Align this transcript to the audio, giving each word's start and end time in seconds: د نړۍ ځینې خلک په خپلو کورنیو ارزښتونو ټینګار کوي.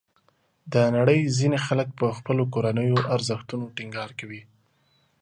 د 0.73 0.75
نړۍ 0.95 1.19
ځینې 1.37 1.57
خلک 1.67 1.87
په 1.99 2.05
خپلو 2.17 2.43
کورنیو 2.53 3.05
ارزښتونو 3.15 3.65
ټینګار 3.75 4.09
کوي. 4.19 4.41